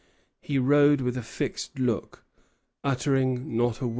[0.41, 2.23] He rode with a fixed look,
[2.83, 3.89] uttering not a word.